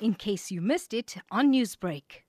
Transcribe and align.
in 0.00 0.14
case 0.14 0.50
you 0.50 0.60
missed 0.60 0.92
it 0.94 1.16
on 1.30 1.52
Newsbreak. 1.52 2.24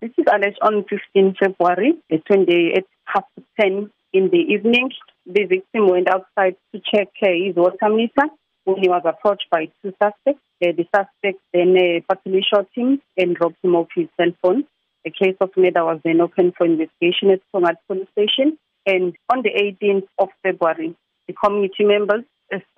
This 0.00 0.10
is 0.18 0.24
alleged 0.32 0.58
on 0.62 0.84
15 0.88 1.36
February, 1.40 1.94
the 2.10 2.18
20 2.18 2.74
at 2.76 2.84
half 3.06 3.24
10 3.60 3.90
in 4.12 4.30
the 4.30 4.38
evening. 4.38 4.90
The 5.26 5.44
victim 5.44 5.88
went 5.88 6.08
outside 6.08 6.56
to 6.72 6.80
check 6.80 7.08
uh, 7.22 7.28
his 7.28 7.56
water 7.56 7.88
meter 7.88 8.28
when 8.64 8.76
he 8.76 8.88
was 8.88 9.02
approached 9.04 9.46
by 9.50 9.66
two 9.82 9.92
suspects. 10.02 10.42
Uh, 10.62 10.72
the 10.76 10.84
suspect 10.94 11.40
then 11.52 11.74
uh, 11.76 12.00
fatally 12.06 12.42
shot 12.42 12.66
him 12.74 13.00
and 13.16 13.36
robbed 13.40 13.56
him 13.62 13.74
of 13.76 13.88
his 13.94 14.08
cell 14.16 14.32
phone. 14.42 14.64
A 15.06 15.10
case 15.10 15.36
of 15.40 15.50
murder 15.56 15.84
was 15.84 16.00
then 16.04 16.20
opened 16.20 16.54
for 16.56 16.66
investigation 16.66 17.30
at 17.30 17.40
Tongaat 17.54 17.76
police 17.86 18.08
station. 18.12 18.58
And 18.86 19.14
on 19.32 19.42
the 19.42 19.50
18th 19.50 20.06
of 20.18 20.28
February, 20.42 20.94
the 21.26 21.34
community 21.34 21.84
members 21.84 22.24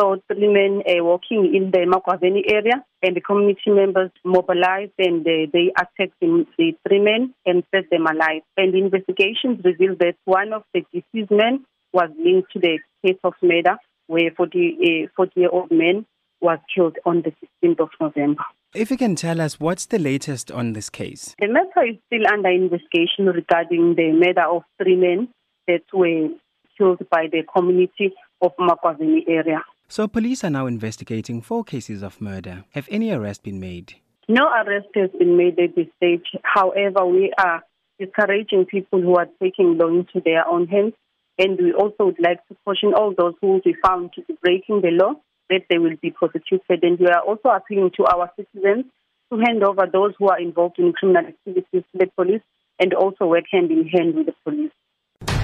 saw 0.00 0.16
three 0.28 0.48
men 0.52 0.82
uh, 0.86 1.04
walking 1.04 1.52
in 1.54 1.70
the 1.70 1.86
Makwazeni 1.86 2.42
area, 2.50 2.84
and 3.02 3.16
the 3.16 3.20
community 3.20 3.70
members 3.70 4.10
mobilized 4.24 4.92
and 4.98 5.26
uh, 5.26 5.50
they 5.52 5.72
attacked 5.77 6.18
the, 6.20 6.46
the 6.58 6.72
three 6.86 7.00
men 7.00 7.34
and 7.45 7.64
set 7.74 7.91
them 7.91 8.06
alive. 8.06 8.42
And 8.56 8.74
investigations 8.74 9.60
revealed 9.64 9.98
that 10.00 10.16
one 10.24 10.52
of 10.52 10.62
the 10.72 10.84
deceased 10.92 11.30
men 11.30 11.64
was 11.92 12.10
linked 12.18 12.52
to 12.52 12.58
the 12.58 12.78
case 13.05 13.18
of 13.24 13.34
murder, 13.42 13.77
where 14.06 14.30
40, 14.36 15.06
uh, 15.06 15.08
40 15.16 15.41
year 15.41 15.50
old 15.50 15.70
man 15.70 16.06
was 16.41 16.58
killed 16.74 16.96
on 17.05 17.22
the 17.22 17.33
16th 17.64 17.80
of 17.80 17.88
November. 18.00 18.42
If 18.74 18.91
you 18.91 18.96
can 18.96 19.14
tell 19.14 19.41
us 19.41 19.58
what's 19.58 19.86
the 19.86 19.98
latest 19.98 20.50
on 20.50 20.74
this 20.74 20.91
case? 20.91 21.34
The 21.38 21.48
matter 21.48 21.88
is 21.88 21.96
still 22.06 22.27
under 22.30 22.50
investigation 22.50 23.27
regarding 23.27 23.94
the 23.94 24.12
murder 24.12 24.42
of 24.42 24.62
three 24.83 24.96
men 24.96 25.28
that 25.66 25.83
were 25.92 26.28
killed 26.77 27.00
by 27.10 27.27
the 27.30 27.42
community 27.56 28.12
of 28.40 28.52
Makwazini 28.56 29.28
area. 29.28 29.62
So 29.88 30.08
police 30.08 30.42
are 30.44 30.50
now 30.50 30.66
investigating 30.66 31.40
four 31.42 31.64
cases 31.64 32.02
of 32.02 32.20
murder. 32.20 32.64
Have 32.70 32.88
any 32.90 33.10
arrests 33.12 33.42
been 33.42 33.60
made? 33.60 33.94
No 34.28 34.48
arrest 34.48 34.88
has 34.94 35.10
been 35.18 35.36
made 35.36 35.58
at 35.60 35.77
this 35.77 35.86
stage. 35.96 36.27
However, 36.42 37.06
we 37.06 37.32
are 37.38 37.62
discouraging 37.98 38.66
people 38.66 39.00
who 39.00 39.16
are 39.16 39.28
taking 39.41 39.78
law 39.78 39.88
into 39.88 40.20
their 40.24 40.46
own 40.46 40.66
hands. 40.66 40.94
And 41.38 41.58
we 41.58 41.72
also 41.72 42.06
would 42.06 42.19
like 42.19 42.46
to 42.48 42.56
caution 42.64 42.94
all 42.94 43.14
those 43.16 43.34
who 43.41 43.48
will 43.48 43.61
be 43.64 43.77
found 43.84 44.12
to 44.14 44.22
be 44.22 44.36
breaking 44.42 44.80
the 44.80 44.91
law 44.91 45.14
that 45.50 45.62
they 45.70 45.78
will 45.78 45.96
be 46.00 46.11
prosecuted. 46.11 46.83
And 46.83 46.98
we 46.98 47.06
are 47.06 47.20
also 47.20 47.50
appealing 47.50 47.92
to 47.98 48.06
our 48.06 48.30
citizens 48.36 48.86
to 49.33 49.39
hand 49.39 49.62
over 49.62 49.86
those 49.91 50.14
who 50.18 50.28
are 50.28 50.41
involved 50.41 50.78
in 50.78 50.92
criminal 50.92 51.27
activities 51.27 51.84
to 51.92 51.98
the 51.98 52.06
police 52.16 52.42
and 52.78 52.94
also 52.94 53.27
work 53.27 53.44
hand 53.50 53.70
in 53.70 53.86
hand 53.89 54.14
with 54.14 54.27
the 54.27 54.34
police. 54.44 54.72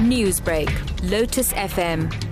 Newsbreak, 0.01 0.69
Lotus 1.11 1.53
FM, 1.53 2.32